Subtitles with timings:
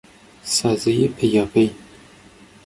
[0.43, 1.71] سازهی پیاپی